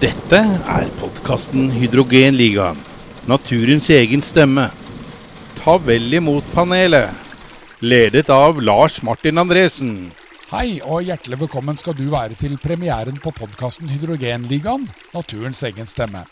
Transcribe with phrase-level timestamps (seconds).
[0.00, 0.38] Dette
[0.72, 2.78] er podkasten Hydrogenligaen.
[3.28, 4.62] Naturens egen stemme.
[5.58, 7.12] Ta vel imot panelet.
[7.84, 9.90] Ledet av Lars Martin Andresen.
[10.54, 16.24] Hei og hjertelig velkommen skal du være til premieren på podkasten Hydrogenligaen, naturens egen stemme.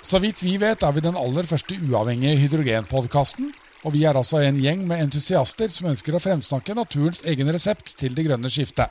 [0.00, 3.52] Så vidt vi vet er vi den aller første uavhengige hydrogenpodkasten,
[3.84, 7.98] og vi er altså en gjeng med entusiaster som ønsker å fremsnakke naturens egen resept
[8.00, 8.88] til det grønne skiftet.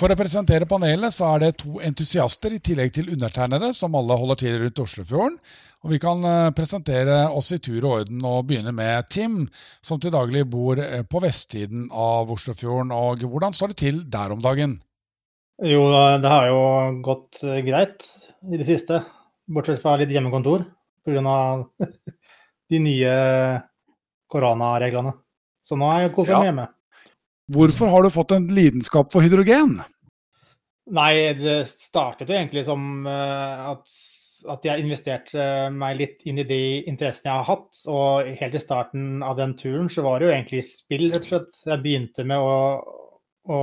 [0.00, 4.16] For å presentere panelet så er det to entusiaster i tillegg til undertegnede, som alle
[4.16, 5.34] holder til rundt Oslofjorden.
[5.84, 9.42] Og vi kan eh, presentere oss i tur og orden og begynne med Tim,
[9.84, 12.94] som til daglig bor eh, på vestsiden av Oslofjorden.
[12.96, 14.78] Og hvordan står det til der om dagen?
[15.68, 16.64] Jo, det har jo
[17.04, 18.08] gått eh, greit
[18.48, 19.02] i det siste.
[19.52, 20.64] Bortsett fra litt hjemmekontor
[21.04, 21.38] pga.
[22.72, 23.14] de nye
[24.32, 25.12] koronareglene.
[25.60, 26.54] Så nå er jeg koser meg ja.
[26.54, 26.70] hjemme.
[27.50, 29.80] Hvorfor har du fått en lidenskap for hydrogen?
[30.90, 33.90] Nei, det startet jo egentlig som uh, at,
[34.54, 37.82] at, jeg investerte meg litt inn i de interessene jeg har hatt.
[37.90, 41.32] Og helt i starten av den turen så var det jo egentlig spill, rett og
[41.32, 41.58] slett.
[41.72, 42.54] Jeg begynte med å,
[43.50, 43.60] å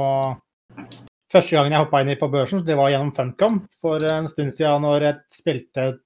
[1.27, 4.53] Første gangen jeg hoppa inn i på børsen, det var gjennom Funcom for en stund
[4.55, 5.97] siden, når jeg spilte et,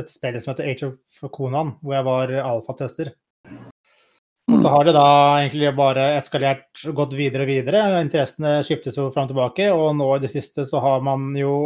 [0.00, 3.12] et spill som heter Age of Conan, hvor jeg var alfatester.
[4.64, 5.08] Så har det da
[5.42, 7.80] egentlig bare eskalert gått videre og videre.
[8.00, 11.56] Interessene skiftes jo fram og tilbake, og nå i det siste så har man jo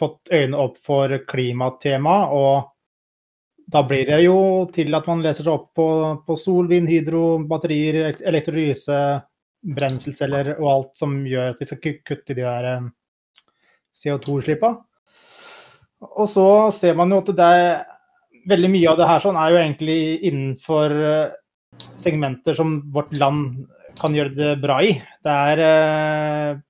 [0.00, 2.72] fått øynene opp for klimatema, og
[3.70, 4.34] da blir det jo
[4.74, 5.86] til at man leser seg opp på,
[6.26, 8.98] på sol, vind, hydro, batterier, elektrolyse,
[9.62, 12.88] brenselceller og alt som gjør at vi skal kutte de der eh,
[13.94, 14.72] CO2-slippa.
[16.18, 17.70] Og så ser man jo at det er
[18.50, 20.00] veldig mye av det her sånn er jo egentlig
[20.32, 21.38] innenfor eh,
[21.78, 23.62] segmenter som vårt land
[24.00, 24.94] kan gjøre det bra i.
[25.22, 26.60] Det er eh,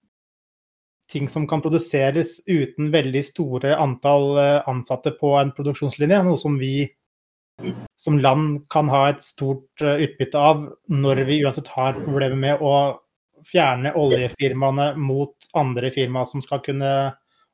[1.13, 6.23] ting som kan produseres uten veldig store antall eh, ansatte på en produksjonslinje.
[6.27, 6.91] Noe som vi
[8.01, 12.61] som land kan ha et stort uh, utbytte av når vi uansett har problemer med
[12.65, 12.99] å
[13.47, 17.13] fjerne oljefirmaene mot andre firmaer som skal kunne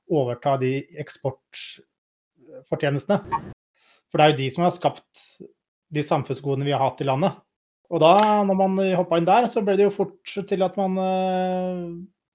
[0.08, 3.18] overta de eksportfortjenestene.
[4.08, 5.14] For det er jo de som har skapt
[5.94, 7.32] de samfunnsgodene vi har hatt i landet.
[7.88, 10.98] Og da, når man hoppa inn der, så ble det jo fort til at man
[11.00, 11.84] uh,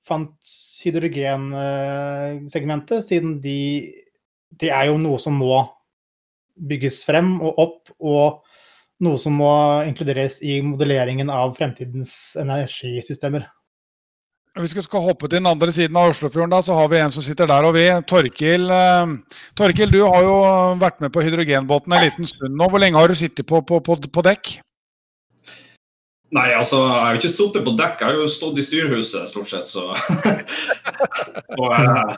[0.08, 0.54] fant
[0.84, 3.60] hydrogensegmentet, siden de,
[4.50, 5.68] Det er jo noe som må
[6.54, 8.42] bygges frem og opp, og
[9.04, 13.48] noe som må inkluderes i modelleringen av fremtidens energisystemer.
[14.54, 17.14] Hvis vi skal hoppe til den andre siden av Oslofjorden, da, så har vi en
[17.14, 17.88] som sitter der og vi.
[18.06, 20.36] Torkil, eh, Torkil, du har jo
[20.78, 22.68] vært med på hydrogenbåten en liten stund nå.
[22.70, 24.52] Hvor lenge har du sittet på, på, på, på dekk?
[26.38, 29.30] Nei, altså, jeg har jo ikke sittet på dekk, jeg har jo stått i styrhuset
[29.30, 29.90] stort sett, så
[31.62, 32.14] og, eh,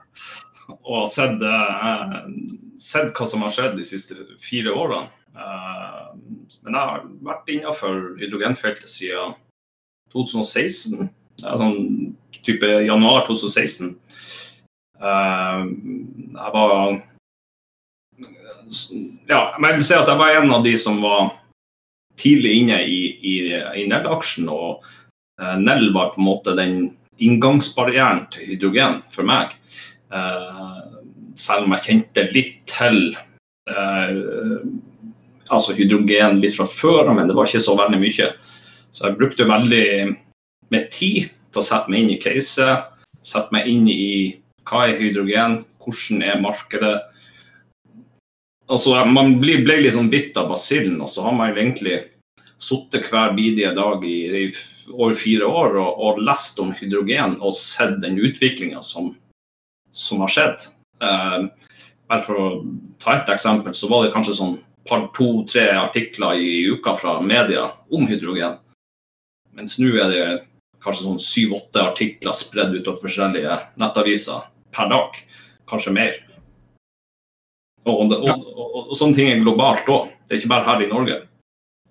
[0.75, 2.22] og sett, eh,
[2.75, 5.07] sett, hva som har skjedd de siste fire årene.
[5.35, 9.35] Men jeg har vært innenfor hydrogenfeltet siden
[10.12, 11.07] 2016.
[11.44, 12.04] Sånn
[12.45, 13.95] type januar 2016.
[14.95, 17.01] Jeg var
[19.29, 21.34] Ja, jeg vil si at jeg var en av de som var
[22.17, 23.35] tidlig inne i, i,
[23.81, 24.47] i Nell-aksjen.
[24.50, 24.85] Og
[25.41, 26.78] uh, Nell var på en måte den
[27.22, 29.53] inngangsbarrieren til hydrogen for meg.
[30.09, 30.81] Uh,
[31.35, 33.16] selv om jeg kjente litt til
[35.50, 38.28] altså hydrogen litt fra før, men det var ikke så veldig mye.
[38.94, 39.88] Så jeg brukte veldig
[40.73, 42.91] med tid til å sette meg inn i caset,
[43.25, 44.09] sette meg inn i
[44.67, 46.95] hva er hydrogen, hvordan er markedet,
[48.67, 52.01] altså, man ble, ble litt sånn bitt av basillen, og så har man egentlig
[52.61, 57.55] sittet hver bidige dag i, i over fire år og, og, lest om hydrogen og
[57.57, 59.11] sett den utviklinga som,
[59.91, 60.67] som, har skjedd.
[61.03, 61.47] Eh,
[62.09, 62.47] bare for å
[63.01, 67.72] ta et eksempel, så var det kanskje sånn par to-tre artikler i uka fra media
[67.91, 68.59] om hydrogen.
[69.55, 70.25] Mens nå er det
[70.85, 74.46] kanskje sånn syv-åtte artikler spredd utover forskjellige nettaviser
[74.76, 75.20] per dag.
[75.70, 76.17] Kanskje mer.
[77.85, 80.11] Og, og, og, og, sånne ting er globalt òg.
[80.26, 81.20] Det er ikke bare her i Norge.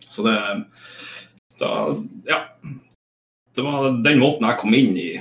[0.07, 0.39] Så det
[1.59, 1.71] da,
[2.31, 2.41] Ja.
[3.55, 5.13] Det var den måten jeg kom inn i,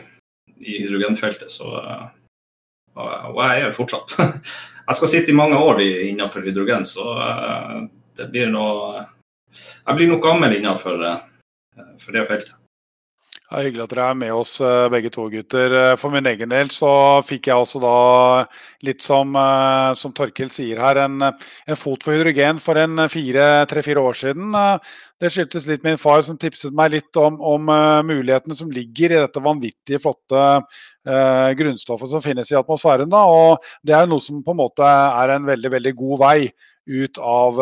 [0.57, 1.51] i hydrogenfeltet.
[1.53, 1.67] Så,
[2.97, 4.15] og jeg er fortsatt.
[4.83, 7.13] Jeg skal sitte i mange år innenfor hydrogen, så
[8.19, 9.05] det blir noe
[9.53, 10.97] Jeg blir nok gammel innenfor
[12.03, 12.57] for det feltet.
[13.53, 15.73] Det er hyggelig at dere er med oss eh, begge to, gutter.
[15.77, 16.89] Eh, for min egen del så
[17.21, 17.97] fikk jeg også da,
[18.81, 24.01] litt som, eh, som Torkil sier her, en, en, fot for hydrogen for en tre-fire
[24.01, 24.57] år siden.
[25.21, 27.69] Det skyldtes litt min far som tipset meg litt om, om
[28.09, 33.13] mulighetene som ligger i dette vanvittige flotte eh, grunnstoffet som finnes i atmosfæren.
[33.13, 33.21] Da.
[33.21, 36.39] Og det er noe som på en måte er en veldig, veldig god vei
[36.89, 37.61] ut av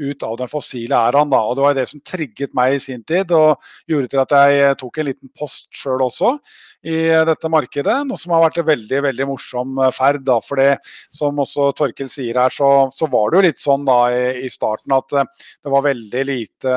[0.00, 1.30] ut av den fossile æraen.
[1.32, 1.42] Da.
[1.46, 3.60] Og det var det som trigget meg i sin tid, og
[3.90, 6.36] gjorde til at jeg tok en liten post sjøl også
[6.82, 7.96] i dette markedet.
[8.08, 10.22] Noe som har vært en veldig veldig morsom ferd.
[10.26, 10.76] da, for det
[11.14, 14.50] som også Torkel sier her, så, så var det jo litt sånn da i, i,
[14.52, 15.28] starten at eh,
[15.62, 16.76] det var veldig lite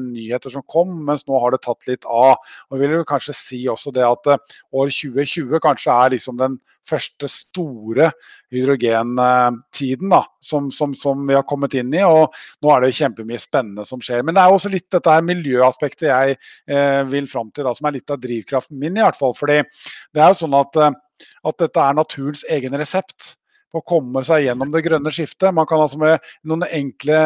[0.00, 2.36] nyheter som kom, mens nå har det tatt litt av.
[2.68, 6.58] Og vil jo kanskje si også det at eh, år 2020 kanskje er liksom den
[6.88, 8.12] første store
[8.52, 12.02] hydrogentiden da, som, som, som, vi har kommet inn i.
[12.04, 12.34] og
[12.64, 14.24] Nå er det kjempemye spennende som skjer.
[14.24, 17.90] Men det er også litt dette her miljøaspektet jeg eh, vil fram til, da, som
[17.90, 18.96] er litt av drivkraften min.
[18.96, 22.76] i hvert fall, fordi det er jo sånn at, eh, at dette er naturens egen
[22.78, 23.34] resept
[23.72, 25.52] på å komme seg gjennom det grønne skiftet.
[25.54, 27.18] Man kan altså med noen enkle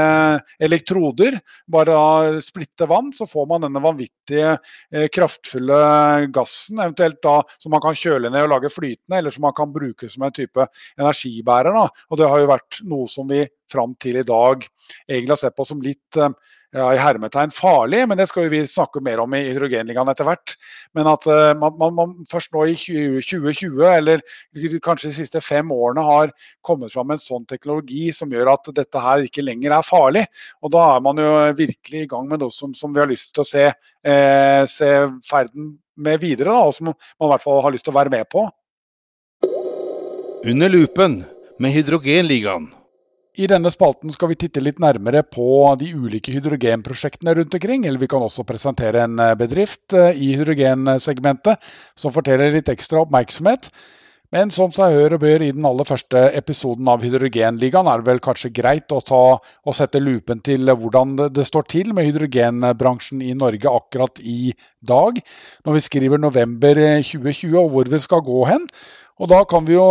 [0.63, 1.39] elektroder
[1.71, 5.79] bare splitte vann, så får man denne vanvittige eh, kraftfulle
[6.35, 9.71] gassen, eventuelt da som man kan kjøle ned og lage flytende, eller som man kan
[9.75, 10.67] bruke som en type
[10.99, 11.79] energibærer.
[11.79, 11.87] Da.
[12.11, 14.67] Og det har jo vært noe som vi fram til i dag
[15.09, 16.35] egentlig har sett på som litt eh,
[16.73, 20.55] ja, i hermetegn farlig, men det skal vi snakke mer om i Hydrogenligaen etter hvert.
[20.97, 24.25] Men at uh, man, man, først nå i 2020, eller
[24.85, 26.33] kanskje de siste fem årene, har
[26.65, 30.25] kommet fram med en sånn teknologi som gjør at dette her ikke lenger er farlig.
[30.65, 31.31] Og da er man jo
[31.61, 34.93] virkelig i gang med noe som, som vi har lyst til å se, eh, se
[35.29, 38.17] ferden med videre, da, og som man i hvert fall har lyst til å være
[38.17, 38.49] med på.
[40.49, 41.21] Under lupen
[41.61, 42.73] med Hydrogenligaen.
[43.41, 47.87] I denne spalten skal vi titte litt nærmere på de ulike hydrogenprosjektene rundt omkring.
[47.89, 53.07] Eller vi kan også presentere en eh, bedrift eh, i hydrogensegmentet som forteller litt ekstra
[53.07, 53.71] oppmerksomhet.
[54.33, 58.09] Men som seg hør og bør i den aller første episoden av Hydrogenligaen, er det
[58.09, 63.21] vel kanskje greit å ta å sette lupen til hvordan det står til med hydrogenbransjen
[63.27, 65.21] i Norge akkurat i dag,
[65.67, 68.65] når vi skriver november 2020 og hvor vi skal gå hen.
[69.21, 69.85] Og da kan vi jo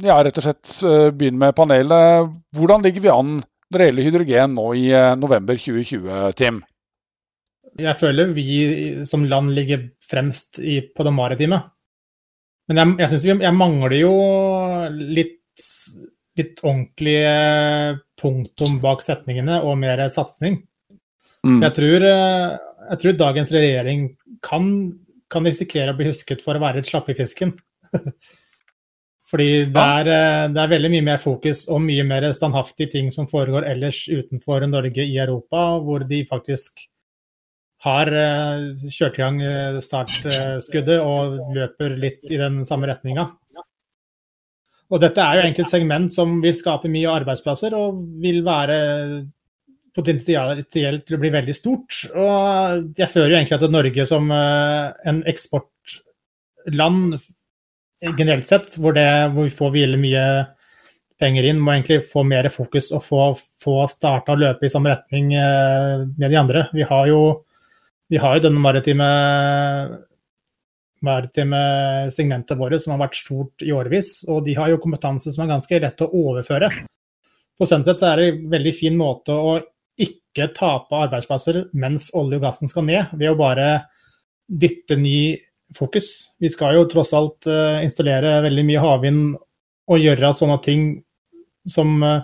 [0.00, 2.32] ja, rett og slett eh, begynne med panelet.
[2.56, 3.36] Hvordan ligger vi an
[3.68, 6.64] når det gjelder hydrogen nå i eh, november 2020, Tim?
[7.78, 8.46] Jeg føler vi
[9.06, 11.60] som land ligger fremst i, på det maritime.
[12.68, 14.14] Men jeg, jeg syns jeg mangler jo
[14.92, 15.38] litt,
[16.38, 17.36] litt ordentlige
[18.20, 20.60] punktum bak setningene og mer satsing.
[21.46, 21.62] Mm.
[21.62, 22.58] Jeg, tror, eh,
[22.90, 24.04] jeg, tror, dagens regjering
[24.44, 24.68] kan,
[25.32, 27.54] kan risikere å bli husket for å være et slapp i fisken.
[29.28, 33.10] Fordi det er, eh, det er, veldig mye mer fokus og mye mer standhaftige ting
[33.14, 36.84] som foregår ellers utenfor Norge i Europa, hvor de faktisk
[37.86, 43.28] har eh, kjørt i gang eh, startskuddet og løper litt i den samme retninga.
[44.88, 48.78] Og dette er jo egentlig et segment som vil skape mye arbeidsplasser og vil være
[49.94, 52.06] potensielt til å bli veldig stort.
[52.14, 57.18] Og jeg føler jo egentlig at Norge som en eksportland
[58.16, 60.24] generelt sett, hvor, det, hvor vi får hvile mye
[61.18, 63.22] penger inn, må egentlig få mer fokus og få,
[63.62, 66.66] få starta å løpe i samme retning eh, med de andre.
[66.74, 67.22] Vi har jo,
[68.08, 69.08] vi har jo denne maritime,
[71.04, 71.62] maritime
[72.14, 75.52] segmentet vårt som har vært stort i årevis, og de har jo kompetanse som er
[75.52, 76.70] ganske lett å overføre.
[77.58, 79.58] Så sånn sett så er det en veldig fin måte å
[79.98, 83.68] ikke tape arbeidsplasser mens olje og gassen skal ned, ved å bare
[84.48, 85.36] dytte ny
[85.76, 86.30] fokus.
[86.40, 89.36] Vi skal jo tross alt uh, installere veldig mye havvind
[89.88, 90.88] og gjøre sånne ting
[91.68, 92.22] som, uh,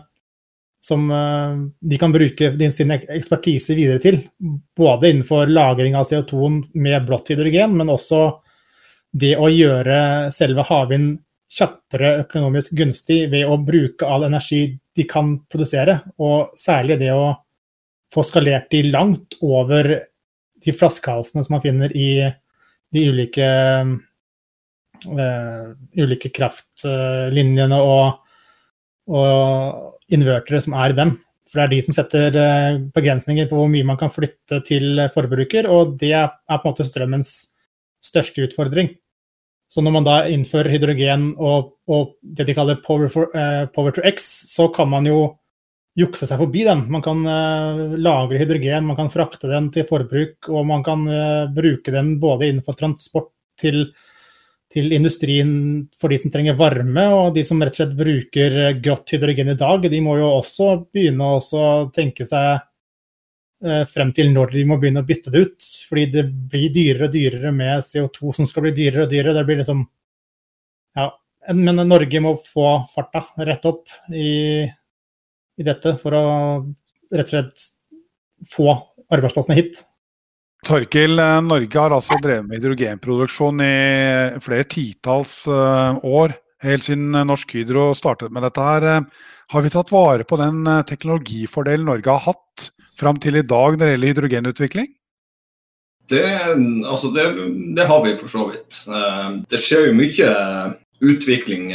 [0.85, 4.21] som uh, de kan bruke sin ekspertise videre til.
[4.77, 8.27] Både innenfor lagring av CO2 med blått hydrogen, men også
[9.15, 11.21] det å gjøre selve havvind
[11.55, 17.31] kjappere økonomisk gunstig ved å bruke all energi de kan produsere, og særlig det å
[18.15, 19.89] få skalert de langt over
[20.65, 22.11] de flaskehalsene som man finner i
[22.95, 23.47] de ulike,
[25.07, 25.65] uh,
[25.99, 28.21] ulike kraftlinjene og,
[29.09, 31.17] og invertere som er dem.
[31.51, 35.05] For det er de som setter uh, begrensninger på hvor mye man kan flytte til
[35.15, 37.35] forbruker, og det er på en måte strømmens
[38.05, 38.91] største utfordring.
[39.71, 43.95] Så når man da innfører hydrogen og, og det de kaller power, for, uh, power,
[43.95, 45.23] to X, så kan man jo
[45.99, 46.85] jukse seg forbi den.
[46.91, 51.51] Man kan uh, lagre hydrogen, man kan frakte den til forbruk, og man kan uh,
[51.55, 53.31] bruke den både innenfor transport
[53.61, 53.89] til,
[54.73, 55.51] til, industrien
[56.01, 59.53] for de som trenger varme, og de som rett og slett bruker uh, grått hydrogen
[59.53, 62.63] i dag, de må jo også begynne å tenke seg
[63.65, 65.69] eh, frem til når de må begynne å bytte det ut.
[65.89, 69.37] Fordi det blir dyrere og dyrere med CO2 som skal bli dyrere og dyrere.
[69.37, 69.85] Det blir liksom
[70.99, 71.11] Ja.
[71.53, 76.23] Men Norge må få farta rett opp i, i dette for å
[77.13, 77.67] rett og slett
[78.49, 78.71] få
[79.13, 79.83] arbeidsplassene hit.
[80.65, 86.35] Torkil, eh, Norge har altså drevet med hydrogenproduksjon i flere titalls eh, år.
[86.65, 88.87] Helt siden Norsk Hydro startet med dette her.
[89.53, 93.77] Har vi tatt vare på den eh, teknologifordelen Norge har hatt fram til i dag
[93.77, 94.89] når det gjelder hydrogenutvikling?
[96.09, 96.25] Det,
[96.85, 97.29] altså det,
[97.77, 98.83] det, har vi for så vidt.
[99.49, 100.33] Det skjer jo mye
[101.05, 101.71] utvikling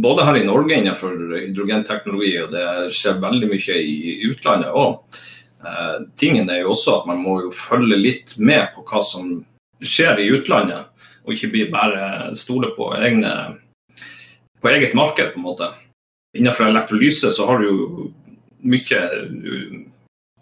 [0.00, 2.64] både her i Norge innenfor hydrogenteknologi, og det
[2.96, 5.20] skjer veldig mye i utlandet òg.
[5.60, 9.40] Eh, tingen er jo også at man må jo følge litt med på hva som
[9.84, 10.88] skjer i utlandet,
[11.24, 13.32] og ikke bare stole på, egne,
[14.60, 15.70] på eget marked, på en måte.
[16.36, 18.10] Innenfor elektrolyse så har du jo
[18.64, 19.80] mye eh,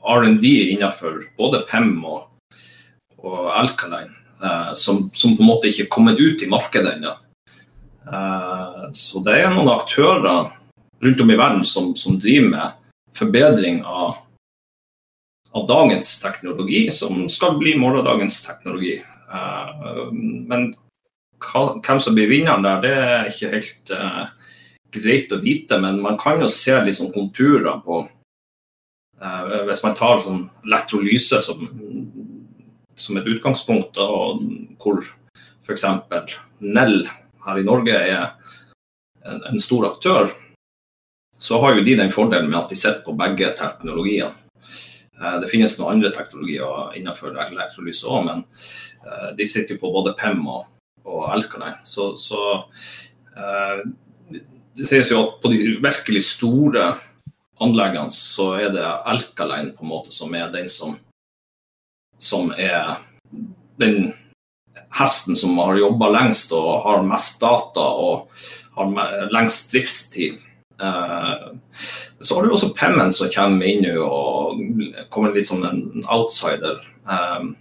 [0.09, 2.29] R&D innenfor både PEM og,
[3.19, 7.17] og Alkaline, eh, som, som, på en måte ikke er kommet ut i markedet ennå.
[8.07, 10.55] Eh, så det er noen aktører
[11.03, 14.19] rundt om i verden som, som driver med forbedring av
[15.53, 18.99] av dagens teknologi som skal bli morgendagens teknologi.
[19.29, 20.73] Uh, men
[21.39, 24.25] hvem som blir vinneren der, det er ikke helt uh,
[24.95, 25.79] greit å vite.
[25.81, 31.69] Men man kan jo se liksom konturer på uh, Hvis man tar sånn elektrolyse som,
[32.99, 34.45] som et utgangspunkt, og
[34.83, 35.05] hvor
[35.65, 35.87] f.eks.
[36.61, 37.01] Nell
[37.45, 38.31] her i Norge er
[39.25, 40.33] en, en stor aktør,
[41.39, 44.35] så har jo de den fordelen med at de sitter på begge teknologiene.
[45.23, 48.45] Eh, det finnes noen andre teknologier innenfor elektrolyse òg, men
[49.05, 50.69] eh, de sitter jo på både PEM og,
[51.09, 51.81] og Alkaline.
[51.89, 52.43] Så, så
[53.35, 53.83] eh,
[54.79, 56.93] det sies jo at på de virkelig store
[57.63, 60.95] anleggene så er det Elkaline på en måte som er den som,
[62.23, 63.01] som er
[63.83, 64.13] den
[64.95, 68.31] hesten som har jobba lengst og har mest data og
[68.79, 70.39] har lengst driftstid.
[70.83, 71.57] Uh,
[72.21, 74.61] så har du også Pemmen som kommer inn og
[75.11, 76.79] kommer litt som en outsider.
[77.09, 77.57] Um,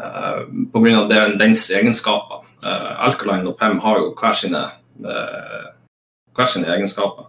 [0.00, 0.42] uh,
[0.74, 1.06] Pga.
[1.38, 2.42] dens egenskaper.
[2.66, 4.62] Alkaline og Pem har jo hver sine,
[4.98, 7.28] hver sine egenskaper.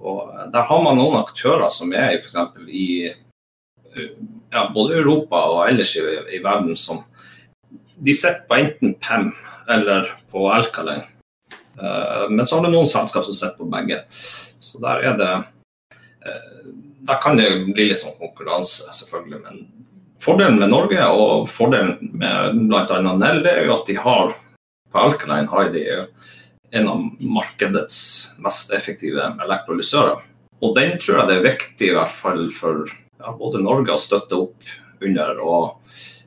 [0.00, 2.38] Og der har man noen aktører som er f.eks.
[2.70, 3.10] i
[4.54, 6.04] ja, både Europa og ellers i,
[6.38, 7.02] i verden som
[8.00, 9.32] de sitter på enten PEM
[9.68, 11.04] eller på Alkaline.
[11.78, 14.02] Uh, men så har du noen selskap som sitter på begge.
[14.60, 15.30] Så der er det
[16.26, 16.48] eh,
[17.08, 19.40] Der kan det bli litt sånn konkurranse, selvfølgelig.
[19.46, 19.62] Men
[20.20, 23.00] fordelen med Norge og fordelen med bl.a.
[23.16, 24.34] Nell er jo at de har
[24.90, 25.84] på Alkaline har de
[26.70, 27.98] en av markedets
[28.42, 30.20] mest effektive elektrolysører.
[30.60, 34.00] Og den tror jeg det er viktig i hvert fall for ja, både Norge å
[34.00, 35.40] støtte opp under.
[35.40, 35.78] og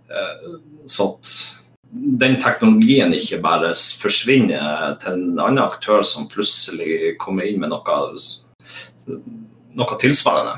[0.09, 0.55] eh,
[0.89, 1.33] så at
[1.93, 3.69] den teknologien ikke bare
[4.01, 7.97] forsvinner til en annen aktør som plutselig kommer inn med noe,
[9.77, 10.57] noe tilsvarende.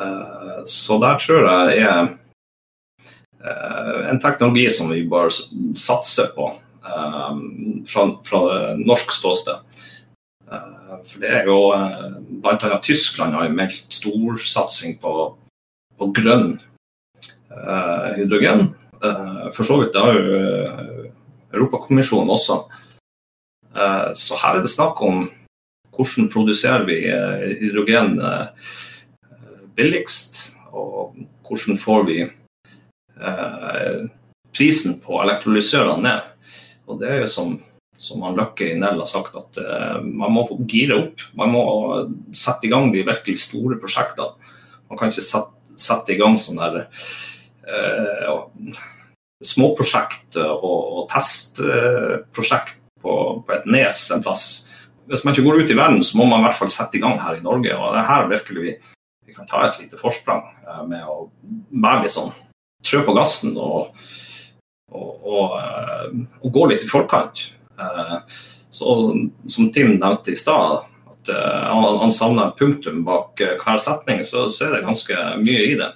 [0.00, 2.00] Eh, så der tror jeg er
[3.42, 5.32] eh, en teknologi som vi bør
[5.78, 7.40] satse på eh,
[7.90, 8.42] fra, fra
[8.80, 9.78] norsk ståsted.
[11.06, 11.58] For det er jo
[12.42, 12.78] bl.a.
[12.82, 15.12] Tyskland har meldt storsatsing på,
[15.96, 16.56] på grønn
[18.16, 18.72] hydrogen.
[19.04, 21.10] Eh, for så vidt, det har jo eh,
[21.54, 22.58] Europakommisjonen også.
[23.76, 25.24] Eh, så her er det snakk om
[25.96, 27.02] hvordan produserer vi
[27.60, 28.14] hydrogen
[29.76, 30.38] billigst,
[30.72, 32.14] og hvordan får vi
[34.56, 36.54] prisen på elektrolysørene ned.
[36.88, 37.52] Og det er jo som,
[38.00, 39.60] som han Løkke i Nell har sagt, at
[40.06, 41.26] man må gire opp.
[41.36, 41.66] Man må
[42.32, 44.38] sette i gang de virkelig store prosjektene.
[44.88, 46.86] Man kan ikke sette, sette i gang sånn der
[47.68, 48.80] eh,
[49.40, 53.14] småprosjekt og, og testprosjekt på,
[53.46, 54.46] på, et nes en plass.
[55.10, 57.02] Hvis man ikke går ut i verden, så må man i hvert fall sette i
[57.02, 57.74] gang her i Norge.
[57.74, 58.74] og det er her virkelig vi,
[59.26, 61.30] vi kan ta et lite forsprang eh, med å
[61.70, 62.32] være litt sånn
[62.86, 63.96] trø på gassen og,
[64.92, 67.48] og, og, eh, og gå litt i forkant.
[68.70, 68.94] Så
[69.50, 74.66] Som Tim nevnte i stad, at han, han savner punktum bak hver setning, så, så
[74.66, 75.88] er det ganske mye i det.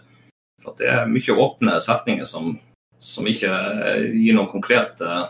[0.65, 2.55] For at det er mye åpne setninger som,
[2.99, 5.29] som ikke eh, gir noe konkret uh,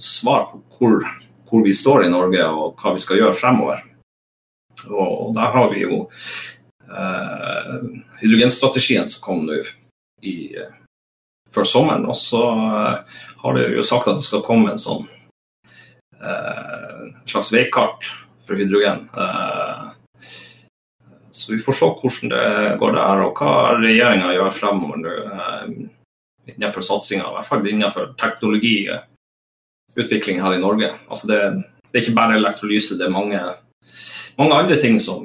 [0.00, 1.06] svar på hvor,
[1.46, 3.84] hvor, vi står i Norge og hva vi skal gjøre fremover.
[4.90, 6.02] Og der har vi jo
[6.90, 7.78] uh,
[8.18, 9.60] hydrogenstrategien som kom nå
[10.26, 10.34] i,
[11.54, 12.08] før sommeren.
[12.10, 15.06] Og så har det jo sagt at det skal komme en sånn
[17.24, 18.10] slags veikart
[18.44, 19.06] for hydrogen.
[21.40, 22.44] Så vi får se hvordan det
[22.80, 25.12] går der, og hva regjeringa gjør fremover nå
[26.50, 27.24] innenfor satsinga.
[27.24, 30.88] I hvert fall innenfor teknologiutvikling her i Norge.
[31.08, 31.38] Altså det,
[31.88, 33.38] det, er ikke bare elektrolyse, det er mange,
[34.38, 35.20] mange andre ting som,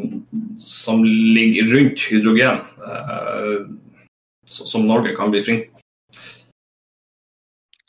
[0.61, 2.57] som, ligger rundt hydrogen,
[2.91, 3.57] eh,
[4.45, 5.63] som Norge kan bli flink.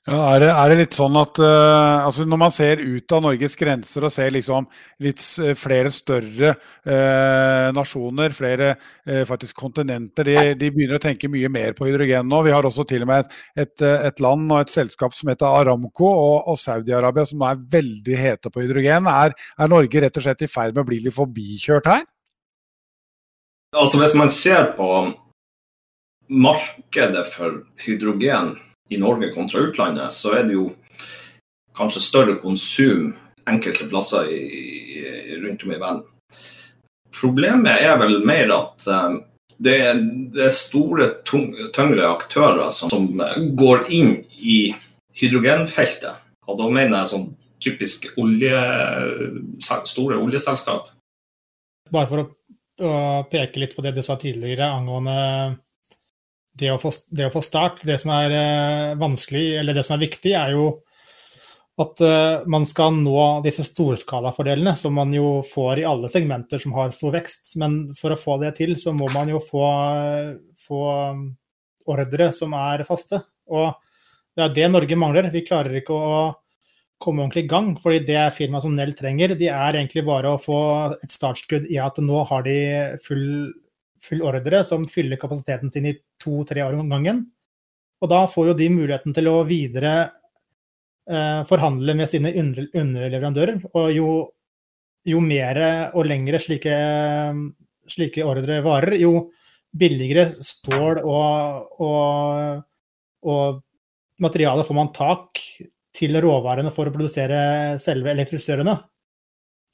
[0.07, 3.25] Ja, er, det, er, det, litt sånn at uh, altså Når man ser ut av
[3.25, 4.69] Norges grenser og ser liksom
[5.03, 5.23] litt
[5.59, 6.53] flere større
[6.87, 12.31] uh, nasjoner, flere uh, faktisk kontinenter, de, de, begynner å tenke mye mer på hydrogen
[12.31, 12.39] nå.
[12.47, 13.35] Vi har også til og med et,
[13.65, 18.21] et, et land og et selskap som heter Aramco og, og Saudi-Arabia som er veldig
[18.21, 19.11] hete på hydrogen.
[19.11, 22.07] Er, er, Norge rett og slett i ferd med å bli litt forbikjørt her?
[23.75, 24.87] Altså Hvis man ser på
[26.31, 28.55] markedet for hydrogen
[28.89, 30.69] i Norge kontra utlandet, så er det jo
[31.77, 33.15] kanskje større konsum
[33.47, 34.43] enkelte plasser i,
[35.43, 36.05] rundt om i verden.
[37.17, 39.21] Problemet er vel mer at um,
[39.57, 40.01] det, er,
[40.35, 43.07] det, er, store, tyngre aktører som, som,
[43.57, 44.59] går inn i
[45.17, 46.23] hydrogenfeltet.
[46.47, 47.29] Og da mener jeg sånn
[47.63, 48.59] typisk olje,
[49.89, 50.91] store oljeselskap.
[51.91, 52.27] Bare for å,
[52.85, 52.93] å
[53.31, 55.17] peke litt på det du sa tidligere angående
[56.57, 59.97] det å, få, det å få, start, det som er eh, vanskelig, eller det som
[59.97, 60.69] er viktig, er jo
[61.77, 66.73] at uh, man skal nå disse storskalafordelene som man jo får i alle segmenter som
[66.73, 67.51] har stor vekst.
[67.61, 69.67] Men for å få det til, så må man jo få,
[70.57, 70.87] få
[71.93, 73.21] ordre som er faste.
[73.53, 73.75] Og
[74.33, 75.29] det er det Norge mangler.
[75.35, 76.17] Vi klarer ikke å
[76.97, 77.75] komme ordentlig i gang.
[77.77, 80.61] fordi det firmaet som Nell trenger, de er egentlig bare å få
[80.97, 82.59] et startskudd i at nå har de
[83.05, 83.53] full
[84.03, 87.25] full ordre som fyller kapasiteten sin i to-tre år om gangen.
[88.03, 89.95] Og da får jo de muligheten til å videre
[91.09, 93.63] eh, forhandle med sine under, underleverandører.
[93.73, 94.11] Og jo,
[95.09, 95.63] jo mer
[95.97, 96.77] og lengre slike,
[97.91, 99.31] slike ordre varer, jo
[99.77, 102.61] billigere stål og, og,
[103.29, 103.63] og
[104.23, 105.43] materiale får man tak
[105.97, 107.41] til råvarene for å produsere
[107.83, 108.77] selve elektrolysørene.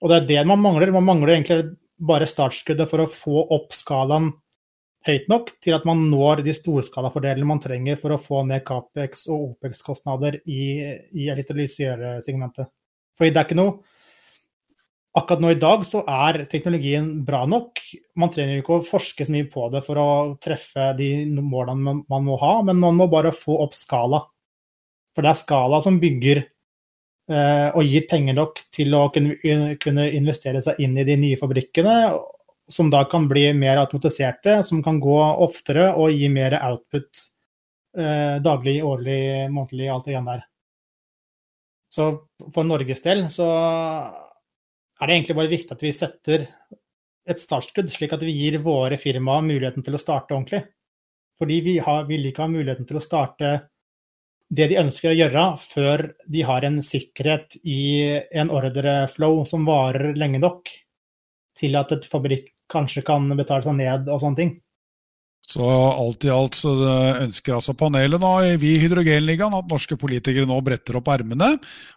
[0.02, 0.94] Og det er det man mangler.
[0.94, 1.58] Man mangler egentlig
[2.02, 4.32] bare startskuddet for å få opp skalaen
[5.06, 9.26] høyt nok til at man når de storskalafordelene man trenger for å få ned Capex
[9.32, 10.62] og Opex-kostnader i,
[11.18, 12.71] i elektrolysesegmentet.
[13.18, 13.81] Fordi det er ikke noe
[15.12, 17.83] Akkurat nå i dag så er teknologien bra nok.
[18.16, 20.07] Man trenger ikke å forske så mye på det for å
[20.40, 24.22] treffe de målene man må ha, men man må bare få opp skala.
[25.12, 26.40] For det er skala som bygger
[27.30, 31.94] og gir penger nok til å kunne investere seg inn i de nye fabrikkene,
[32.68, 37.22] som da kan bli mer automatiserte, som kan gå oftere og gi mer output
[37.98, 40.44] eh, daglig, årlig, månedlig, alt det igjen der.
[41.92, 42.08] Så
[42.54, 46.46] for Norges del så er det egentlig bare viktig at vi setter
[47.28, 50.62] et startskudd, slik at vi gir våre firmaer muligheten til å starte ordentlig.
[51.38, 53.52] Fordi vi har, vil ikke ha muligheten til å starte
[54.52, 57.84] det de ønsker å gjøre før de har en sikkerhet i
[58.36, 60.68] en ordreflow som varer lenge nok
[61.58, 64.52] til at et fabrikk kanskje kan betale seg ned og sånne ting.
[65.42, 66.70] Så alt i alt så
[67.18, 68.30] ønsker altså panelet nå,
[68.62, 71.56] vi i Hydrogenligaen at norske politikere nå bretter opp ermene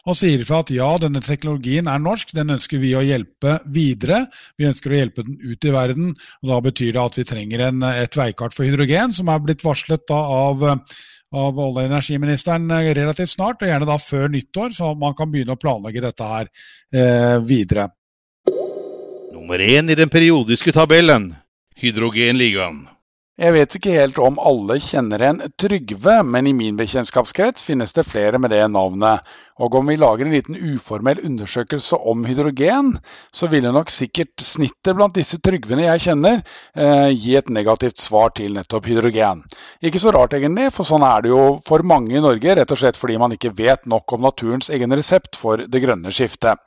[0.09, 4.23] og sier fra at ja, denne teknologien er norsk, den ønsker vi å hjelpe videre.
[4.57, 6.15] Vi ønsker å hjelpe den ut i verden.
[6.41, 9.63] og Da betyr det at vi trenger en, et veikart for hydrogen, som er blitt
[9.63, 10.65] varslet da, av
[11.36, 15.32] av olje- og energiministeren eh, relativt snart, og gjerne da før nyttår, så man kan
[15.32, 16.50] begynne å planlegge dette her
[16.95, 17.89] eh, videre.
[19.36, 21.34] Nummer én i den periodiske tabellen
[21.76, 22.86] Hydrogenligaen.
[23.36, 28.06] Jeg vet ikke helt om alle kjenner en Trygve, men i min bekjentskapskrets finnes det
[28.08, 29.26] flere med det navnet.
[29.60, 32.93] Og om vi lager en liten uformell undersøkelse om hydrogen,
[33.36, 36.39] så ville nok sikkert snittet blant disse Trygvene jeg kjenner,
[36.80, 39.43] eh, gi et negativt svar til nettopp hydrogen.
[39.84, 42.80] Ikke så rart egentlig, for sånn er det jo for mange i Norge, rett og
[42.80, 46.63] slett fordi man ikke vet nok om naturens egen resept for det grønne skiftet.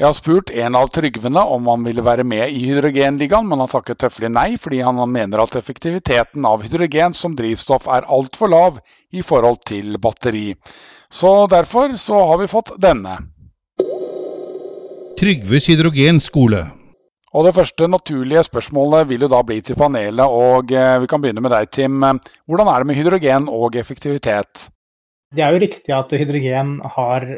[0.00, 3.68] Jeg har spurt en av Trygvene om han ville være med i Hydrogenligaen, men han
[3.68, 8.78] takket tøffelig nei, fordi han mener at effektiviteten av hydrogen som drivstoff er altfor lav
[9.12, 10.54] i forhold til batteri.
[11.12, 13.18] Så derfor så har vi fått denne.
[15.20, 16.64] Trygves hydrogenskole.
[17.36, 21.20] Og Det første naturlige spørsmålet vil jo da bli til panelet, og eh, vi kan
[21.20, 22.00] begynne med deg, Tim.
[22.48, 24.70] Hvordan er det med hydrogen og effektivitet?
[25.36, 27.34] Det er jo riktig at hydrogen har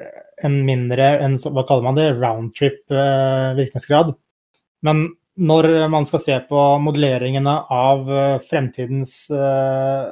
[0.47, 4.13] en mindre en, hva kaller man det, roundtrip eh.
[4.83, 5.03] Men
[5.39, 10.11] når man skal se på modelleringene av eh, fremtidens eh,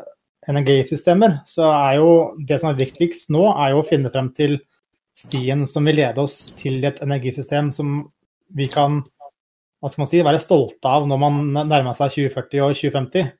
[0.48, 2.10] energisystemer, så er jo
[2.48, 4.58] det som er viktigst nå, er jo å finne frem til
[5.16, 8.04] stien som vil lede oss til et energisystem som
[8.56, 9.02] vi kan
[9.80, 13.30] hva skal man si, være stolte av når man nærmer seg 2040 og 2050.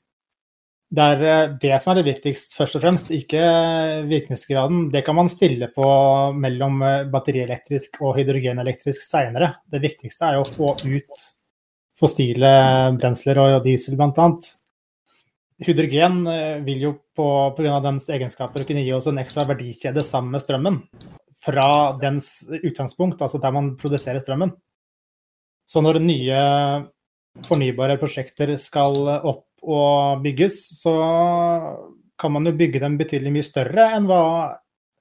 [0.91, 3.41] Det er eh, det som er det viktigst, først og fremst, ikke
[4.09, 4.89] virkningsgraden.
[4.91, 5.85] Det kan man stille på
[6.35, 9.53] mellom eh, batterielektrisk og hydrogenelektrisk seinere.
[9.71, 11.21] Det viktigste er jo å få ut
[12.01, 12.49] fossile
[12.97, 14.25] brensler og diesel, bl.a.
[15.63, 17.77] Hydrogen eh, vil jo pga.
[17.85, 20.81] dens egenskaper kunne gi oss en ekstra verdikjede sammen med strømmen.
[21.41, 21.69] Fra
[22.01, 24.51] dens utgangspunkt, altså der man produserer strømmen.
[25.71, 26.43] Så når nye
[27.47, 30.95] fornybare prosjekter skal opp og bygges, så
[32.21, 34.23] kan man jo bygge dem betydelig mye større enn hva,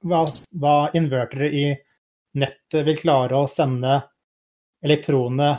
[0.09, 0.25] hva,
[0.57, 1.65] hva invertere i
[2.41, 3.99] nettet vil klare å sende
[4.85, 5.55] elektronene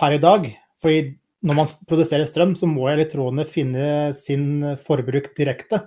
[0.00, 0.48] per i dag.
[0.82, 1.02] Fordi
[1.44, 5.82] når man produserer strøm, så må elektronene finne sin forbruk direkte.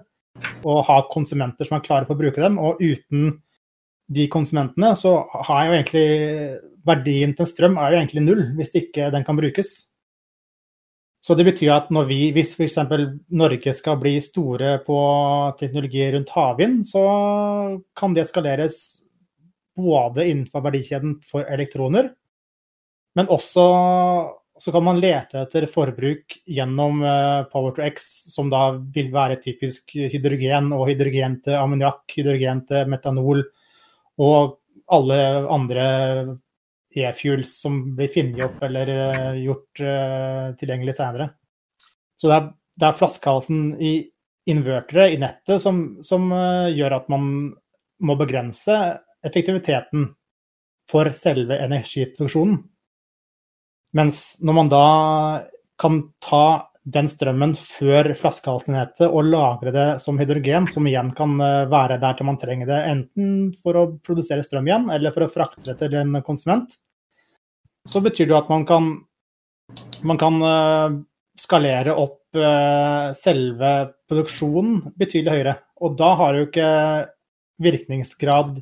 [0.68, 2.60] Og ha konsumenter som er klare for å bruke dem.
[2.62, 3.40] Og uten
[4.14, 5.18] de konsumentene, så
[5.50, 6.08] har jo egentlig
[6.88, 9.74] verdien til strøm er jo egentlig null, hvis ikke den kan brukes.
[11.28, 12.78] Så det betyr at når vi, hvis f.eks.
[13.36, 15.00] Norge skal bli store på
[15.60, 17.04] teknologi rundt havvind, så
[18.00, 18.78] kan det skaleres
[19.76, 22.14] både innenfor verdikjeden for elektroner,
[23.20, 23.66] men også
[24.58, 29.38] så kan man lete etter forbruk gjennom eh, Power to X, som da vil være
[29.44, 33.44] typisk hydrogen og hydrogen til ammoniakk, hydrogen til metanol
[34.18, 34.58] og
[34.90, 35.20] alle
[35.54, 35.86] andre
[37.06, 41.32] e-fuels som blir funnet opp eller uh, gjort uh, tilgjengelig senere.
[42.18, 43.94] Så det er, det er, flaskehalsen i
[44.48, 47.28] invertere i nettet som, som uh, gjør at man
[48.04, 48.78] må begrense
[49.26, 50.10] effektiviteten
[50.88, 52.62] for selve energiproduksjonen.
[53.98, 54.88] Mens når man da
[55.82, 58.78] kan ta den strømmen før flaskehalsen
[59.10, 61.34] og lagre det som hydrogen, som igjen kan
[61.68, 65.32] være der til man trenger det, enten for å produsere strøm igjen, eller for å
[65.32, 66.78] frakte det til en konsument,
[67.88, 68.90] så betyr det at man kan,
[70.08, 70.98] man kan uh,
[71.40, 73.74] skalere opp uh, selve
[74.10, 75.56] produksjonen betydelig høyere.
[75.84, 76.72] Og da har jo ikke
[77.64, 78.60] virkningsgrad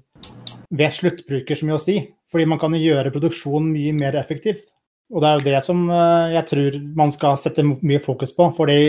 [0.76, 1.98] ved sluttbruker så mye å si.
[2.32, 4.70] Fordi man kan jo gjøre produksjonen mye mer effektivt.
[5.14, 8.50] Og det er jo det som uh, jeg tror man skal sette mye fokus på.
[8.58, 8.80] fordi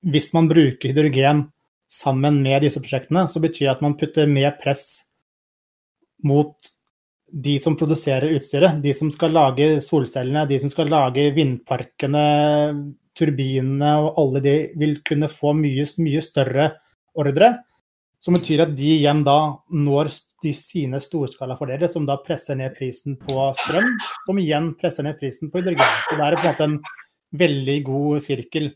[0.00, 1.50] hvis man bruker hydrogen
[1.90, 5.10] sammen med disse prosjektene, så betyr det at man putter mer press
[6.24, 6.54] mot
[7.32, 12.24] de som produserer utstyret, de som skal lage solcellene, de som skal lage vindparkene,
[13.16, 16.70] turbinene og alle de vil kunne få mye, mye større
[17.18, 17.54] ordre.
[18.20, 19.38] Som betyr at de igjen da
[19.72, 20.10] når
[20.44, 23.86] de sine storskalafordeler, som da presser ned prisen på strøm,
[24.26, 25.94] som igjen presser ned prisen på hydrogen.
[26.08, 26.76] Så det er på en måte en
[27.40, 28.68] veldig god sirkel.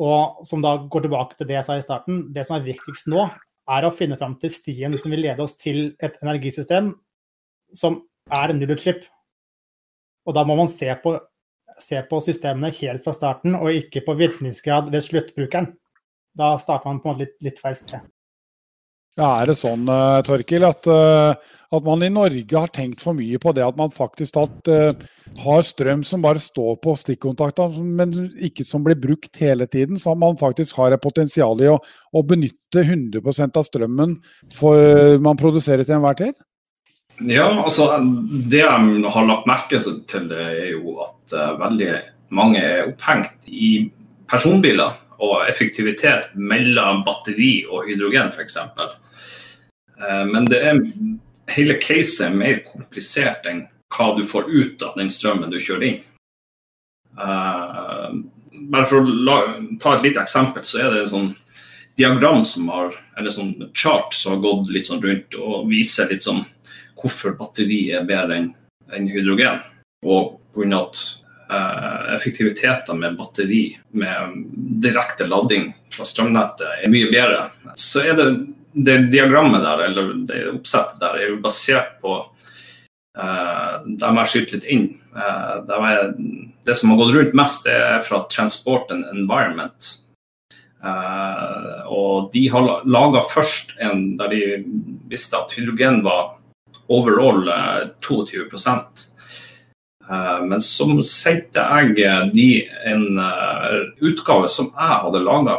[0.00, 3.10] Og som da går tilbake til det jeg sa i starten, det som er viktigst
[3.12, 3.28] nå,
[3.70, 6.90] er å finne fram til stien som vil lede oss til et energisystem
[7.76, 9.04] som er nullutslipp.
[10.28, 11.16] Og da må man se på,
[11.80, 15.72] se på, systemene helt fra starten, og ikke på virkningsgrad ved sluttbrukeren.
[16.36, 18.04] Da starter man på en litt, litt feil sted.
[19.18, 23.16] Ja, Er det sånn, uh, Torkil, at, uh, at, man i Norge har tenkt for
[23.18, 25.08] mye på det at man faktisk at, uh,
[25.42, 29.98] har strøm som bare står på stikkontakter, men ikke som blir brukt hele tiden?
[29.98, 34.14] Så man faktisk har et potensial i å, å benytte 100% av strømmen
[34.54, 36.38] for, man produserer til enhver tid?
[37.28, 37.98] Ja, altså
[38.50, 41.92] Det jeg har lagt merke til, det er jo at uh, veldig
[42.32, 43.90] mange er opphengt i
[44.30, 48.56] personbiler og effektivitet mellom batteri og hydrogen f.eks.
[50.00, 50.78] Eh, men det er,
[51.52, 55.86] hele caset er mer komplisert enn hva du får ut av den strømmen du kjører
[55.88, 55.98] inn.
[57.18, 58.22] Uh,
[58.70, 59.36] bare for å la,
[59.82, 61.30] ta et lite eksempel, så er det en sånn
[61.98, 66.24] diagram som har, eller sånn chart som har gått litt sånn rundt og viser litt
[66.24, 66.44] sånn
[67.00, 68.52] hvorfor batteri er bedre enn
[68.94, 69.60] en hydrogen.
[70.06, 70.80] Og pga.
[70.80, 71.00] at
[71.50, 74.44] uh, effektiviteten med batteri med
[74.82, 78.28] direkte lading fra strømnettet er mye bedre, så er det,
[78.72, 82.18] det diagrammet der, eller det oppsettet der, er jo basert på
[83.18, 84.90] uh, Der må jeg litt inn.
[85.14, 86.12] Uh, er,
[86.66, 89.96] det som har gått rundt mest, det er fra Transport and Environment.
[90.80, 94.44] Uh, og de har laga først en der de
[95.10, 96.39] visste at hydrogen var
[96.90, 97.46] overall
[98.00, 98.44] 22 eh,
[100.10, 101.94] eh, men så sendte jeg
[102.34, 103.76] de en eh,
[104.10, 105.54] utgave som jeg hadde laga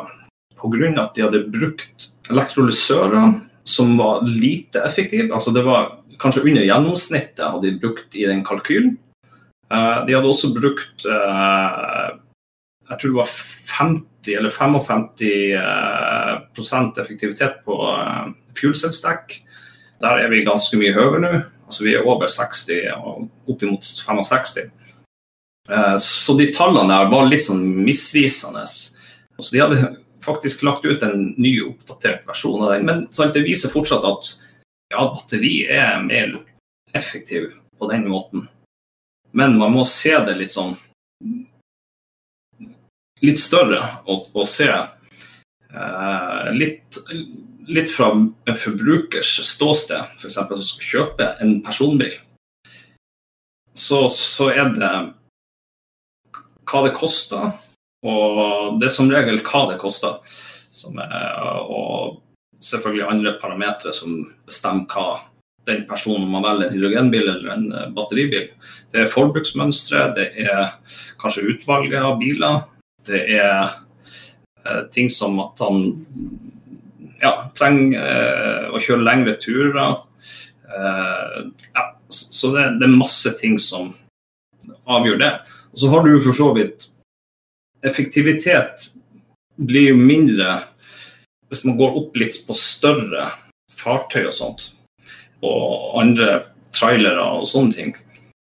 [0.60, 1.02] pga.
[1.02, 1.98] at de hadde brukt
[2.30, 3.28] elektrolysører
[3.64, 5.34] som var lite effektive.
[5.34, 8.98] Altså det var kanskje under gjennomsnittet hadde de brukt i den kalkylen.
[9.72, 11.06] De hadde også brukt
[12.92, 17.98] jeg tror det var 50 eller 55% effektivitet på
[18.58, 19.42] fuel cell stack.
[20.02, 21.32] Der er vi ganske mye høyere nå.
[21.70, 24.72] Altså Vi er over 60 og oppimot 65.
[25.70, 28.66] Eh, så de tallene der var litt sånn misvisende.
[28.68, 32.88] Så de hadde faktisk lagt ut en ny, oppdatert versjon av den.
[32.90, 34.34] Men sant, det viser fortsatt at
[34.92, 36.36] ja, batteri er mer
[36.98, 38.50] effektiv på den måten.
[39.32, 40.76] Men man må se det litt sånn
[43.22, 46.98] litt større og, og se eh, litt,
[47.68, 50.38] litt, fra en forbrukers ståsted, f.eks.
[50.38, 52.16] Som skal kjøpe en personbil.
[53.78, 54.94] Så, så er det
[56.72, 57.52] hva det koster,
[58.08, 60.20] og det er som regel hva det koster.
[60.82, 62.22] Er, og
[62.64, 65.20] selvfølgelig andre parametere som bestemmer hva
[65.70, 68.48] den personen man velger en hydrogenbil eller en eh, batteribil.
[68.92, 70.72] Det er forbruksmønstre, det er
[71.22, 72.64] kanskje utvalget av biler.
[73.06, 73.76] Det er
[74.66, 75.92] eh, ting som at han
[77.22, 80.02] ja, trenger eh, å kjøre lengre turer.
[80.72, 81.38] Eh,
[81.76, 83.94] ja, så det, det, er masse ting som
[84.90, 85.32] avgjør det.
[85.72, 86.88] Og så har du for så vidt
[87.82, 88.92] Effektivitet
[89.58, 90.60] blir mindre
[91.50, 93.24] hvis man går opp litt på større
[93.74, 94.68] fartøy og sånt
[95.42, 96.44] og andre
[96.78, 97.96] trailere og sånne ting,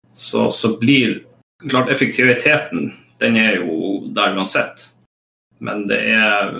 [0.06, 1.24] så, så blir
[1.66, 4.92] klart effektiviteten den er jo der uansett.
[5.60, 6.60] Men det er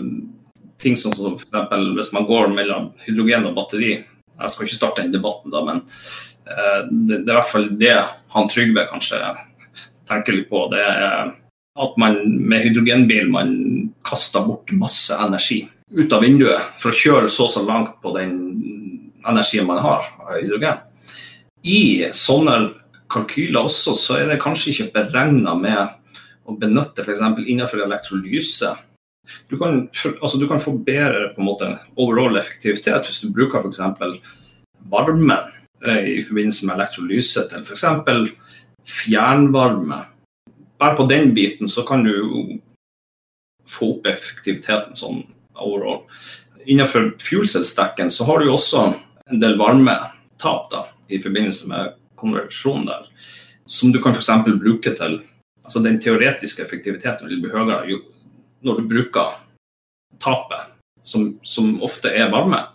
[0.82, 1.74] ting som som f.eks.
[1.96, 3.98] hvis man går mellom hydrogen og batteri.
[4.36, 5.84] Jeg skal ikke starte den debatten, da, men
[6.50, 7.96] eh, det, det, er i hvert fall det
[8.36, 9.22] han Trygve kanskje
[10.10, 10.66] tenker litt på.
[10.74, 11.32] Det er
[11.76, 13.56] at man med hydrogenbil man
[14.08, 18.36] kaster bort masse energi ut av vinduet for å kjøre så så langt på den
[19.28, 20.80] energien man har av hydrogen.
[21.66, 22.56] I sånne
[23.12, 25.96] kalkyler også, så er det kanskje ikke beregna med
[26.46, 27.22] å benytte f.eks.
[27.46, 28.72] innenfor elektrolyse.
[29.50, 29.88] Du kan,
[30.22, 33.82] altså du kan få bedre på en måte, overall effektivitet hvis du bruker f.eks.
[34.92, 35.38] varme
[35.86, 37.86] eh, i forbindelse med elektrolyse til f.eks.
[38.86, 40.04] fjernvarme.
[40.78, 42.60] Bare på den biten så kan du
[43.70, 45.24] få opp effektiviteten sånn
[45.56, 46.04] overall.
[46.66, 48.90] Innenfor fuelcell-stacken så har du også
[49.32, 53.08] en del varmetap da, i forbindelse med konversjonen der,
[53.66, 54.32] som du kan f.eks.
[54.46, 55.22] bruke til
[55.66, 57.88] altså Den teoretiske effektiviteten vil bli høyere
[58.66, 59.38] når du bruker
[60.22, 60.72] tapet,
[61.06, 62.66] som, som ofte er varme.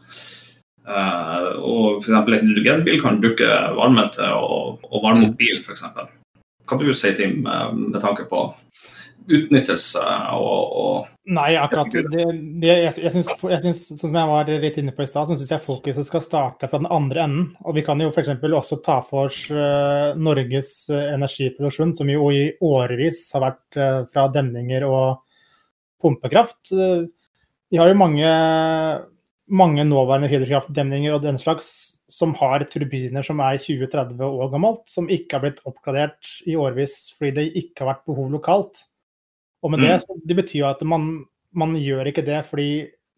[0.90, 2.14] Uh, og f.eks.
[2.14, 5.85] en hydrogenbil kan bruke varme til å, å varme opp bil, f.eks.
[6.70, 8.48] Hva du sier Tim, med, med tanke på
[9.31, 10.03] utnyttelse
[10.35, 12.24] og, og Nei, akkurat det,
[12.59, 15.62] det jeg, jeg, synes, som jeg var litt inne på i stad, så syns jeg
[15.62, 17.44] fokuset skal starte fra den andre enden.
[17.62, 18.33] Og vi kan jo f.eks.
[18.42, 24.26] også ta for oss uh, Norges energiproduksjon, som jo i årevis har vært uh, fra
[24.35, 25.20] demninger og
[26.03, 26.73] pumpekraft.
[27.71, 28.31] vi har jo mange,
[29.47, 35.11] mange nåværende hydrokraftdemninger og den slags som har turbiner som er 20-30 år gammelt, som
[35.11, 38.81] ikke har blitt oppgradert i årevis fordi det ikke har vært behov lokalt.
[39.63, 40.03] Og med det, mm.
[40.03, 41.07] så det betyr jo at man,
[41.53, 42.71] man, gjør ikke det fordi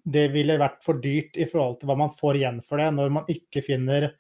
[0.03, 3.13] det ville vært for dyrt i forhold til hva man får igjen for det, når
[3.17, 4.11] man ikke finner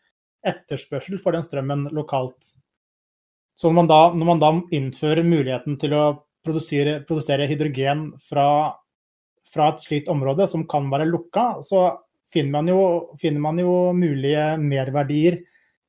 [0.46, 2.54] etterspørsel for den strømmen lokalt.
[3.58, 6.04] Så når man da, når man da innfører muligheten til å
[6.44, 8.46] produsere, produsere hydrogen fra,
[9.52, 11.86] fra, et slikt område som kan være lukka, så
[12.32, 12.82] finner man jo,
[13.20, 15.40] finner man jo mulige merverdier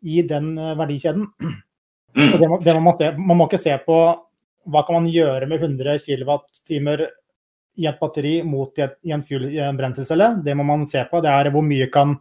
[0.03, 1.27] i den eh, verdikjeden.
[1.41, 2.29] Mm.
[2.29, 3.99] Så det må, det må man, se, man må ikke se på
[4.69, 6.73] hva kan man gjøre med 100 kWt
[7.81, 10.29] i et batteri mot i, et, i en, fuel, en brenselcelle?
[10.45, 11.23] Det må man se på.
[11.23, 12.13] Det er hvor mye kan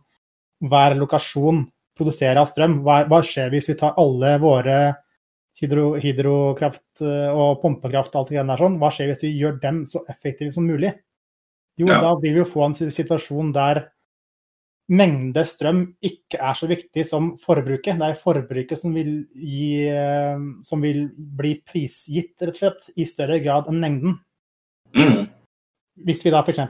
[0.62, 1.60] hver lokasjon
[1.98, 2.80] produsere av strøm.
[2.86, 4.78] Hva, hva skjer hvis vi tar alle våre
[5.60, 8.78] hydro, hydrokraft eh, og pumpekraft og alt det der sånn?
[8.80, 10.94] Hva skjer hvis vi gjør dem så effektive som mulig?
[11.80, 12.00] Jo, ja.
[12.04, 13.86] da vil vi jo få en situasjon der
[14.92, 17.96] mengde strøm ikke er så viktig som forbruket.
[18.00, 23.06] Det er forbruket som vil, gi, eh, som vil bli prisgitt, rett og slett, i
[23.08, 24.18] større grad enn mengden.
[24.96, 25.28] Mm.
[26.06, 26.60] Hvis vi da f.eks.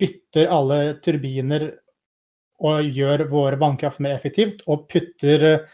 [0.00, 1.68] bytter alle turbiner
[2.58, 5.68] og gjør vår vannkraft mer effektivt, og putter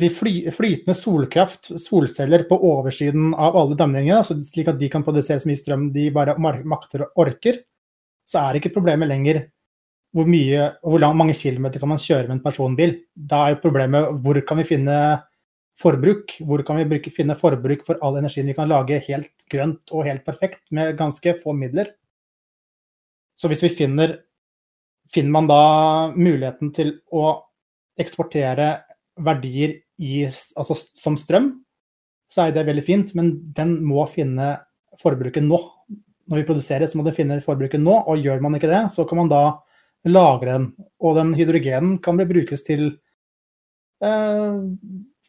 [0.00, 5.42] si, fly, flytende solkraft, solceller, på oversiden av alle demningene, slik at de kan produsere
[5.42, 7.60] så mye strøm de bare makter og orker,
[8.28, 9.42] så er ikke problemet lenger
[10.12, 12.96] hvor, mye, hvor lang, mange kilometer kan man kjøre med en personbil.
[13.16, 14.96] Da er jo problemet hvor kan vi finne
[15.80, 16.36] forbruk?
[16.44, 20.06] Hvor kan vi bruke, finne forbruk for all energien vi kan lage helt grønt og
[20.08, 21.94] helt perfekt med ganske få midler?
[23.36, 24.20] Så hvis vi finner
[25.12, 25.64] Finner man da
[26.16, 27.34] muligheten til å
[28.00, 28.68] eksportere
[29.20, 31.52] verdier i, altså som strøm,
[32.32, 34.54] så er det veldig fint, men den må finne
[35.02, 35.58] forbruket nå.
[36.30, 39.04] Når vi produserer, så må den finne forbruket nå, og gjør man ikke det, så
[39.08, 39.44] kan man da
[40.08, 40.68] lagre den.
[41.02, 42.86] Og den hydrogenen kan bli brukes til
[44.02, 44.60] eh,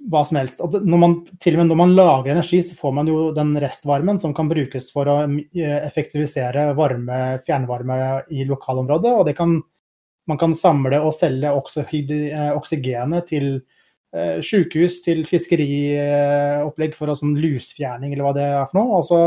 [0.10, 0.64] hva som helst.
[0.90, 4.34] Man, til og med når man lager energi, så får man jo den restvarmen som
[4.36, 8.00] kan brukes for å eh, effektivisere varme, fjernvarme
[8.34, 9.14] i lokalområdet.
[9.20, 9.60] Og det kan,
[10.30, 13.56] man kan samle og selge eh, oksygenet til
[14.16, 19.00] eh, sykehus, til fiskeriopplegg for sånn lusfjerning eller hva det er for noe.
[19.02, 19.22] Altså,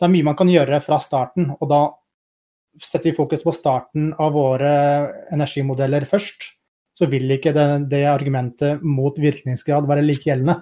[0.00, 1.82] det er mye man kan gjøre fra starten, og da
[2.80, 4.72] setter vi fokus på starten av våre
[5.34, 6.54] energimodeller først
[6.96, 10.60] så vil ikke det, det argumentet mot virkningsgrad være like gjeldende.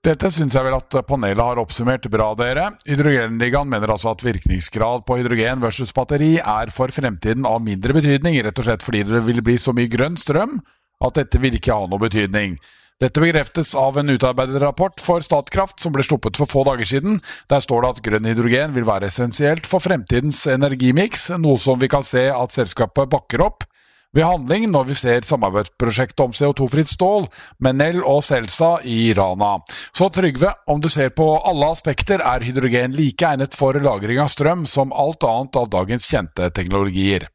[0.00, 2.70] Dette syns jeg vel at panelet har oppsummert bra, dere.
[2.88, 8.38] Hydrogenligaen mener altså at virkningsgrad på hydrogen versus batteri er for fremtiden av mindre betydning,
[8.46, 10.56] rett og slett fordi det vil bli så mye grønn strøm
[11.00, 12.58] at dette vil ikke ha noe betydning.
[13.00, 17.16] Dette bekreftes av en utarbeidet rapport for Statkraft som ble sluppet for få dager siden.
[17.48, 21.88] Der står det at grønn hydrogen vil være essensielt for fremtidens energimiks, noe som vi
[21.88, 23.64] kan se at selskapet bakker opp
[24.12, 27.28] ved handling når vi ser samarbeidsprosjektet om CO2-fritt stål
[27.62, 29.56] med Nell og Celsa i Rana.
[29.96, 34.32] Så Trygve, om du ser på alle aspekter, er hydrogen like egnet for lagring av
[34.32, 37.30] strøm som alt annet av dagens kjente teknologier.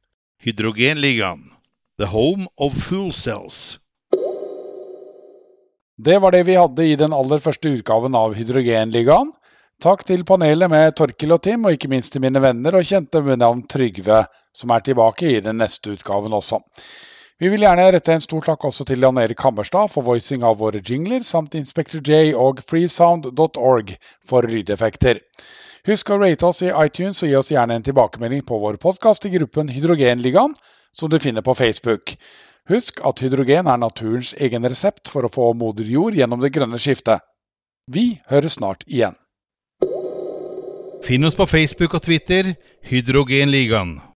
[0.46, 1.42] Hydrogenligaen,
[1.98, 3.80] the home of fuel cells.
[5.98, 9.32] Det var det vi hadde i den aller første utgaven av Hydrogenligaen.
[9.84, 13.22] Takk til panelet med Torkil og Tim, og ikke minst til mine venner og kjente
[13.24, 14.24] med navn Trygve,
[14.56, 16.60] som er tilbake i den neste utgaven også.
[17.40, 20.60] Vi vil gjerne rette en stor takk også til Jan Erik Hammerstad for voicing av
[20.60, 25.20] våre jingler, samt Inspector J og freesound.org for lydeffekter.
[25.88, 29.28] Husk å rate oss i iTunes og gi oss gjerne en tilbakemelding på vår podkast
[29.28, 30.56] i gruppen Hydrogenligaen,
[30.96, 32.16] som du finner på Facebook.
[32.70, 36.80] Husk at hydrogen er naturens egen resept for å få moder jord gjennom det grønne
[36.82, 37.22] skiftet.
[37.92, 39.14] Vi høres snart igjen.
[41.06, 42.56] Finn oss på Facebook og Twitter
[42.90, 44.00] Hydrogenligaen.